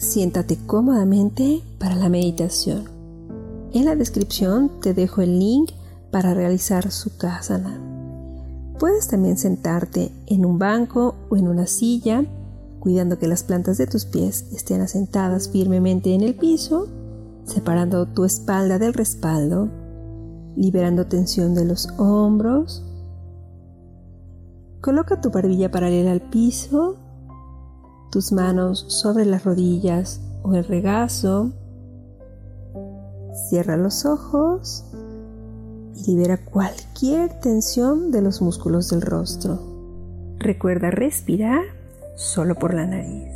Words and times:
Siéntate 0.00 0.58
cómodamente 0.66 1.62
para 1.78 1.94
la 1.94 2.08
meditación. 2.08 2.84
En 3.72 3.84
la 3.84 3.94
descripción 3.94 4.70
te 4.80 4.94
dejo 4.94 5.20
el 5.20 5.38
link 5.38 5.70
para 6.10 6.34
realizar 6.34 6.90
su 6.90 7.16
kasana. 7.16 7.80
Puedes 8.78 9.08
también 9.08 9.36
sentarte 9.36 10.10
en 10.26 10.46
un 10.46 10.58
banco 10.58 11.14
o 11.28 11.36
en 11.36 11.46
una 11.46 11.66
silla, 11.66 12.24
cuidando 12.80 13.18
que 13.18 13.28
las 13.28 13.44
plantas 13.44 13.76
de 13.76 13.86
tus 13.86 14.06
pies 14.06 14.46
estén 14.52 14.80
asentadas 14.80 15.50
firmemente 15.50 16.14
en 16.14 16.22
el 16.22 16.34
piso, 16.34 16.88
separando 17.44 18.06
tu 18.06 18.24
espalda 18.24 18.78
del 18.78 18.94
respaldo, 18.94 19.68
liberando 20.56 21.06
tensión 21.06 21.54
de 21.54 21.66
los 21.66 21.88
hombros. 21.98 22.82
Coloca 24.80 25.20
tu 25.20 25.30
barbilla 25.30 25.70
paralela 25.70 26.12
al 26.12 26.22
piso 26.22 26.96
tus 28.10 28.32
manos 28.32 28.86
sobre 28.88 29.24
las 29.24 29.44
rodillas 29.44 30.20
o 30.42 30.54
el 30.54 30.64
regazo. 30.64 31.52
Cierra 33.48 33.76
los 33.76 34.04
ojos 34.04 34.84
y 35.94 36.10
libera 36.10 36.38
cualquier 36.38 37.40
tensión 37.40 38.10
de 38.10 38.22
los 38.22 38.42
músculos 38.42 38.90
del 38.90 39.02
rostro. 39.02 39.60
Recuerda 40.38 40.90
respirar 40.90 41.62
solo 42.16 42.56
por 42.56 42.74
la 42.74 42.86
nariz. 42.86 43.30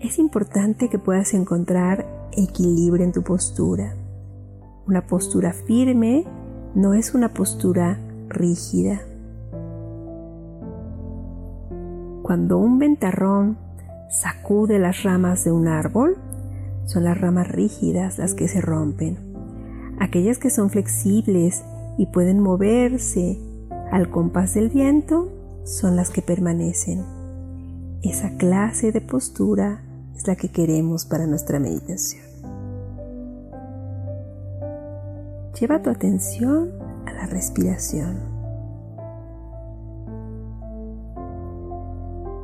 Es 0.00 0.18
importante 0.18 0.88
que 0.88 0.98
puedas 0.98 1.32
encontrar 1.34 2.06
equilibrio 2.32 3.04
en 3.04 3.12
tu 3.12 3.22
postura. 3.22 3.94
Una 4.86 5.06
postura 5.06 5.52
firme 5.52 6.24
no 6.74 6.94
es 6.94 7.14
una 7.14 7.32
postura 7.32 7.98
rígida. 8.28 9.00
Cuando 12.26 12.58
un 12.58 12.80
ventarrón 12.80 13.56
sacude 14.10 14.80
las 14.80 15.04
ramas 15.04 15.44
de 15.44 15.52
un 15.52 15.68
árbol, 15.68 16.18
son 16.84 17.04
las 17.04 17.20
ramas 17.20 17.46
rígidas 17.46 18.18
las 18.18 18.34
que 18.34 18.48
se 18.48 18.60
rompen. 18.60 19.16
Aquellas 20.00 20.38
que 20.38 20.50
son 20.50 20.68
flexibles 20.70 21.62
y 21.96 22.06
pueden 22.06 22.40
moverse 22.40 23.38
al 23.92 24.10
compás 24.10 24.54
del 24.54 24.70
viento 24.70 25.28
son 25.62 25.94
las 25.94 26.10
que 26.10 26.20
permanecen. 26.20 27.04
Esa 28.02 28.36
clase 28.36 28.90
de 28.90 29.02
postura 29.02 29.84
es 30.16 30.26
la 30.26 30.34
que 30.34 30.48
queremos 30.48 31.06
para 31.06 31.28
nuestra 31.28 31.60
meditación. 31.60 32.24
Lleva 35.60 35.80
tu 35.80 35.90
atención 35.90 36.72
a 37.06 37.12
la 37.12 37.26
respiración. 37.26 38.35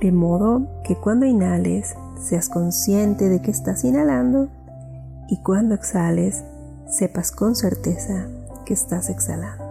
De 0.00 0.12
modo 0.12 0.66
que 0.84 0.96
cuando 0.96 1.26
inhales 1.26 1.96
seas 2.16 2.48
consciente 2.48 3.28
de 3.28 3.40
que 3.42 3.50
estás 3.50 3.84
inhalando 3.84 4.48
y 5.28 5.42
cuando 5.42 5.74
exhales 5.74 6.44
sepas 6.86 7.32
con 7.32 7.54
certeza 7.54 8.28
que 8.64 8.74
estás 8.74 9.10
exhalando. 9.10 9.66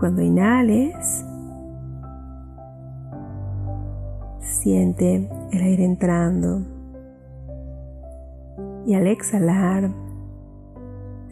Cuando 0.00 0.20
inhales, 0.20 1.24
siente 4.40 5.30
el 5.52 5.62
aire 5.62 5.84
entrando 5.84 6.62
y 8.84 8.94
al 8.94 9.06
exhalar 9.06 10.01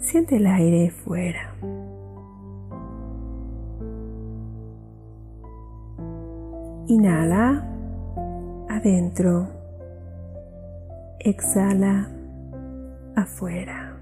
Siente 0.01 0.37
el 0.37 0.47
aire 0.47 0.91
fuera. 0.91 1.55
Inhala 6.87 7.63
adentro. 8.69 9.47
Exhala 11.19 12.09
afuera. 13.15 13.95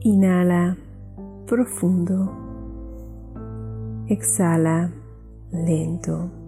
Inhala 0.00 0.76
profundo. 1.46 2.32
Exhala 4.08 4.90
lento. 5.52 6.39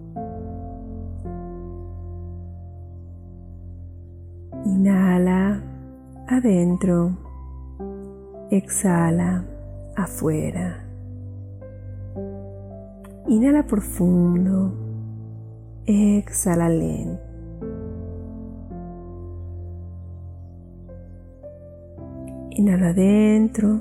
Adentro, 6.27 7.17
exhala 8.49 9.45
afuera. 9.95 10.85
Inhala 13.27 13.63
profundo, 13.63 14.73
exhala 15.85 16.69
lento. 16.69 17.33
Inhala 22.51 22.89
adentro, 22.89 23.79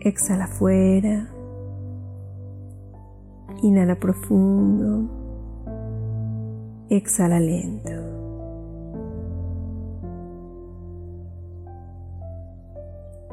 exhala 0.00 0.44
afuera. 0.44 1.28
Inhala 3.62 3.94
profundo, 3.96 5.10
exhala 6.88 7.38
lento. 7.38 7.99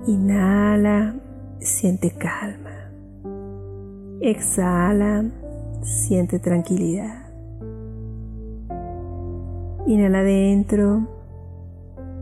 Inhala, 0.07 1.15
siente 1.59 2.11
calma. 2.11 2.89
Exhala, 4.21 5.25
siente 5.81 6.39
tranquilidad. 6.39 7.27
Inhala 9.85 10.19
adentro, 10.19 11.05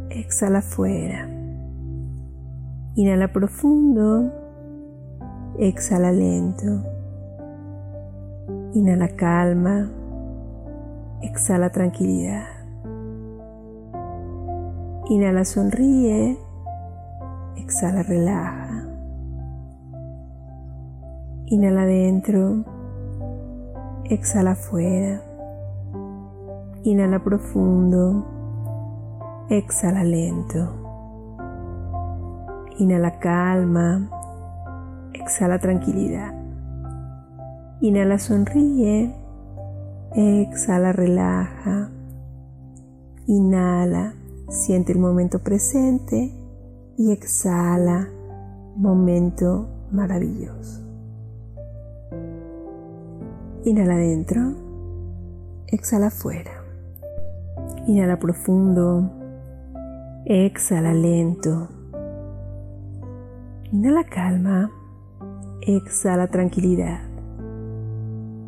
exhala 0.10 0.60
afuera. 0.60 1.30
Inhala 2.96 3.28
profundo, 3.32 4.32
exhala 5.60 6.12
lento. 6.12 6.84
Inhala 8.74 9.10
calma, 9.10 9.92
exhala 11.22 11.70
tranquilidad. 11.70 12.48
Inhala 15.08 15.46
sonríe, 15.46 16.40
Exhala, 17.58 18.04
relaja. 18.04 18.86
Inhala 21.48 21.84
adentro. 21.84 22.66
Exhala 24.06 24.52
afuera. 24.52 25.22
Inhala 26.84 27.24
profundo. 27.24 28.26
Exhala 29.50 30.04
lento. 30.04 30.68
Inhala 32.78 33.20
calma. 33.20 34.10
Exhala 35.14 35.58
tranquilidad. 35.60 36.34
Inhala 37.82 38.20
sonríe. 38.20 39.16
Exhala 40.14 40.92
relaja. 40.92 41.90
Inhala. 43.28 44.14
Siente 44.50 44.92
el 44.92 45.00
momento 45.00 45.40
presente 45.40 46.45
y 46.98 47.12
exhala, 47.12 48.08
momento 48.76 49.68
maravilloso. 49.92 50.82
Inhala 53.66 53.96
adentro, 53.96 54.54
exhala 55.68 56.08
afuera. 56.08 56.52
Inhala 57.88 58.18
profundo, 58.18 59.10
exhala 60.26 60.94
lento. 60.94 61.68
Inhala 63.72 64.04
calma, 64.06 64.72
exhala 65.62 66.28
tranquilidad. 66.28 67.00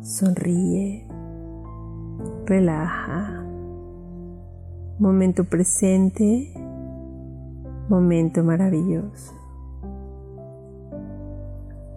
Sonríe, 0.02 1.06
relaja. 2.46 3.44
Momento 4.98 5.44
presente 5.44 6.52
momento 7.88 8.44
maravilloso. 8.44 9.32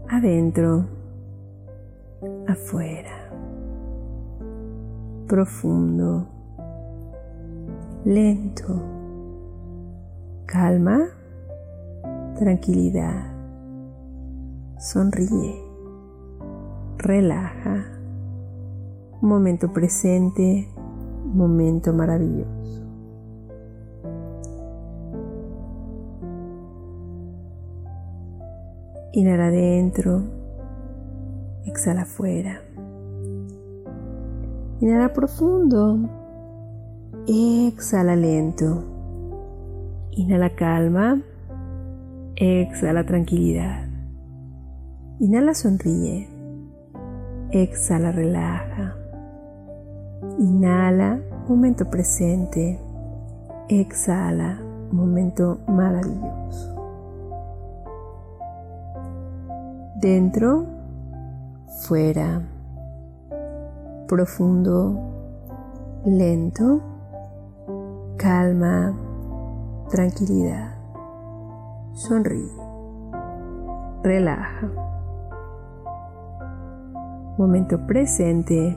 Adentro, 0.08 0.86
afuera, 2.48 3.30
profundo, 5.28 6.28
lento, 8.06 8.82
calma, 10.46 11.00
tranquilidad, 12.38 13.34
sonríe, 14.78 15.62
relaja, 16.98 17.86
momento 19.22 19.72
presente, 19.72 20.68
momento 21.34 21.94
maravilloso. 21.94 22.81
Inhala 29.13 29.48
adentro, 29.48 30.24
exhala 31.66 32.04
afuera. 32.04 32.62
Inhala 34.80 35.12
profundo, 35.12 36.00
exhala 37.28 38.16
lento. 38.16 38.84
Inhala 40.12 40.56
calma, 40.56 41.22
exhala 42.38 43.06
tranquilidad. 43.06 43.86
Inhala 45.19 45.54
sonríe, 45.56 46.30
exhala 47.52 48.14
relaja. 48.14 48.96
Inhala, 50.40 51.19
momento 51.50 51.90
presente. 51.90 52.80
Exhala, 53.68 54.57
momento 54.92 55.60
maravilloso. 55.68 56.81
Dentro, 60.01 60.65
fuera. 61.83 62.42
Profundo, 64.07 65.00
lento. 66.03 66.81
Calma, 68.18 68.98
tranquilidad. 69.92 70.74
Sonríe. 71.94 72.50
Relaja. 74.01 74.71
Momento 77.38 77.77
presente 77.86 78.75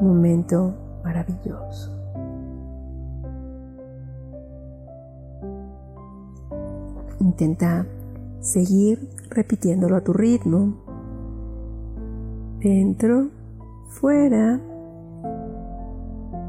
momento 0.00 0.74
maravilloso. 1.02 1.90
Intenta 7.18 7.84
seguir 8.40 9.08
repitiéndolo 9.30 9.96
a 9.96 10.00
tu 10.00 10.12
ritmo. 10.12 10.74
Dentro, 12.60 13.28
fuera, 13.88 14.60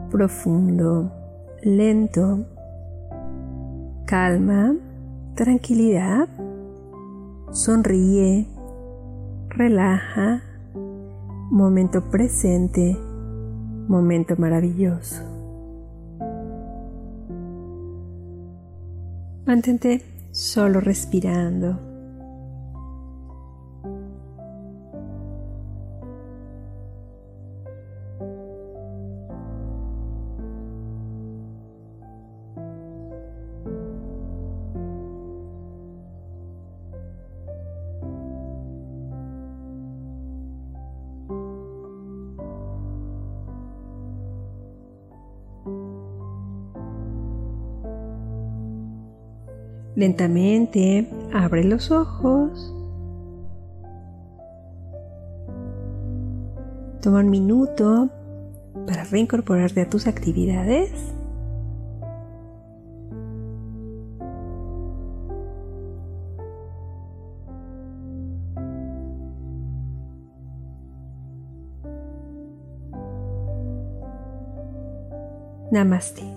profundo, 0.10 1.12
lento, 1.64 2.46
calma, 4.06 4.76
tranquilidad, 5.36 6.28
sonríe, 7.52 8.48
relaja, 9.50 10.42
momento 11.50 12.02
presente 12.10 12.98
momento 13.92 14.36
maravilloso. 14.38 15.22
Mantente 19.46 20.02
solo 20.31 20.80
respirando. 20.80 21.91
Lentamente 49.96 51.08
abre 51.34 51.64
los 51.64 51.92
ojos. 51.92 52.74
Toma 57.02 57.20
un 57.20 57.30
minuto 57.30 58.10
para 58.88 59.04
reincorporarte 59.04 59.82
a 59.82 59.90
tus 59.90 60.08
actividades. 60.08 60.92
Namaste. 75.72 76.31